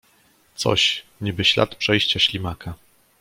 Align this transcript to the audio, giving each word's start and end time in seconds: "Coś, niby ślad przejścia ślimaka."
"Coś, 0.63 1.03
niby 1.21 1.45
ślad 1.45 1.75
przejścia 1.75 2.19
ślimaka." 2.19 2.73